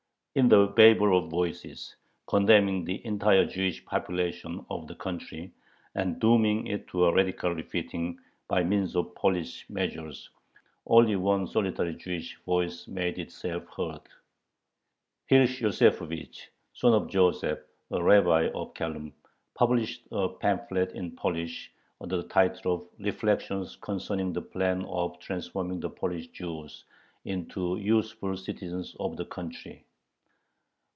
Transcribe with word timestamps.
In 0.33 0.47
the 0.47 0.67
babel 0.67 1.17
of 1.17 1.29
voices 1.29 1.93
condemning 2.27 2.85
the 2.85 3.05
entire 3.05 3.45
Jewish 3.45 3.83
population 3.85 4.65
of 4.69 4.87
the 4.87 4.95
country 4.95 5.51
and 5.95 6.21
dooming 6.21 6.67
it 6.67 6.87
to 6.87 7.03
a 7.03 7.13
radical 7.13 7.53
"refitting" 7.53 8.17
by 8.47 8.63
means 8.63 8.95
of 8.95 9.13
police 9.15 9.65
measures, 9.69 10.29
only 10.87 11.17
one 11.17 11.47
solitary 11.47 11.93
Jewish 11.97 12.37
voice 12.45 12.87
made 12.87 13.19
itself 13.19 13.67
heard. 13.75 13.99
Hirsch 15.29 15.61
Yosefovich 15.61 16.47
(son 16.71 16.93
of 16.93 17.09
Joseph), 17.09 17.59
a 17.91 18.01
rabbi 18.01 18.43
of 18.55 18.73
Khelm, 18.73 19.11
published 19.53 20.07
a 20.13 20.29
pamphlet 20.29 20.93
in 20.93 21.11
Polish, 21.13 21.73
under 21.99 22.15
the 22.15 22.29
title 22.29 22.87
"Reflections 22.99 23.75
Concerning 23.75 24.31
the 24.31 24.41
Plan 24.41 24.85
of 24.85 25.19
Transforming 25.19 25.81
the 25.81 25.89
Polish 25.89 26.27
Jews 26.27 26.85
into 27.25 27.75
Useful 27.75 28.37
Citizens 28.37 28.95
of 28.97 29.17
the 29.17 29.25
Country." 29.25 29.83